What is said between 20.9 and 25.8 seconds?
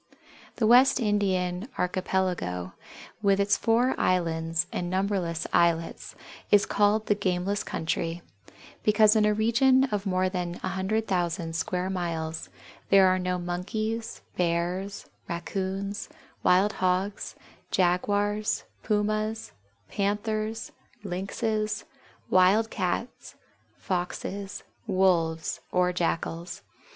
Lynxes, Wild Cats, Foxes, Wolves,